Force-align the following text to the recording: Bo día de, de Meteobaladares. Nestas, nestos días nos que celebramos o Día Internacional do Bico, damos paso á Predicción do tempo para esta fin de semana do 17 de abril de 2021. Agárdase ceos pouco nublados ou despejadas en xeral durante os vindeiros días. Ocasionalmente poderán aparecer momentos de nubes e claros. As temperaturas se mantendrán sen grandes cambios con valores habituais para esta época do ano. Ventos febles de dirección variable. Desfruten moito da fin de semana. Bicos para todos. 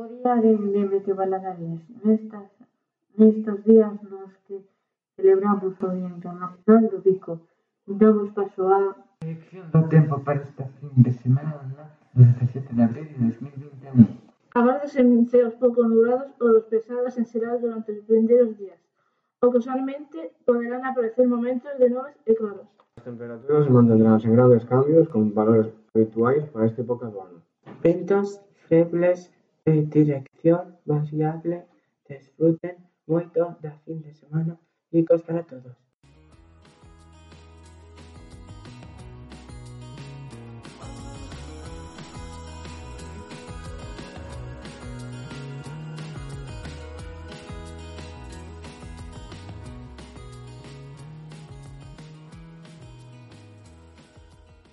Bo 0.00 0.08
día 0.08 0.34
de, 0.36 0.56
de 0.56 0.82
Meteobaladares. 0.88 1.80
Nestas, 2.02 2.48
nestos 3.18 3.58
días 3.68 3.92
nos 4.08 4.32
que 4.48 4.56
celebramos 5.14 5.76
o 5.76 5.88
Día 5.92 6.08
Internacional 6.08 6.88
do 6.88 6.98
Bico, 7.04 7.34
damos 7.84 8.32
paso 8.32 8.64
á 8.72 8.96
Predicción 9.20 9.68
do 9.68 9.84
tempo 9.92 10.16
para 10.24 10.40
esta 10.40 10.64
fin 10.80 10.96
de 11.04 11.12
semana 11.12 11.52
do 12.16 12.24
17 12.32 12.72
de 12.72 12.82
abril 12.88 13.12
de 13.12 13.28
2021. 13.28 14.08
Agárdase 14.56 15.04
ceos 15.28 15.54
pouco 15.60 15.84
nublados 15.84 16.32
ou 16.40 16.48
despejadas 16.56 17.20
en 17.20 17.28
xeral 17.28 17.60
durante 17.60 17.92
os 17.92 18.00
vindeiros 18.08 18.56
días. 18.56 18.80
Ocasionalmente 19.44 20.32
poderán 20.48 20.80
aparecer 20.88 21.28
momentos 21.28 21.76
de 21.76 21.92
nubes 21.92 22.16
e 22.24 22.32
claros. 22.40 22.64
As 22.96 23.04
temperaturas 23.04 23.68
se 23.68 23.74
mantendrán 23.76 24.16
sen 24.16 24.32
grandes 24.32 24.64
cambios 24.64 25.12
con 25.12 25.36
valores 25.36 25.68
habituais 25.92 26.48
para 26.48 26.64
esta 26.64 26.80
época 26.80 27.12
do 27.12 27.20
ano. 27.20 27.44
Ventos 27.84 28.40
febles 28.64 29.28
de 29.64 29.82
dirección 29.86 30.78
variable. 30.84 31.66
Desfruten 32.08 32.76
moito 33.06 33.56
da 33.62 33.72
fin 33.84 34.00
de 34.02 34.12
semana. 34.12 34.58
Bicos 34.90 35.22
para 35.22 35.42
todos. 35.44 35.89